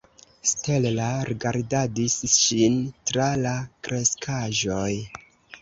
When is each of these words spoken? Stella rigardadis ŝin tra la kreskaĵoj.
Stella 0.51 1.09
rigardadis 1.29 2.17
ŝin 2.37 2.81
tra 3.11 3.29
la 3.45 3.55
kreskaĵoj. 3.89 4.91